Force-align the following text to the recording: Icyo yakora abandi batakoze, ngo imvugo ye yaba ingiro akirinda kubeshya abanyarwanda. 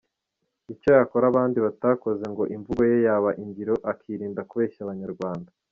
Icyo 0.73 0.89
yakora 0.97 1.25
abandi 1.31 1.57
batakoze, 1.65 2.23
ngo 2.31 2.43
imvugo 2.55 2.81
ye 2.89 2.97
yaba 3.05 3.29
ingiro 3.43 3.75
akirinda 3.91 4.41
kubeshya 4.49 4.81
abanyarwanda. 4.85 5.49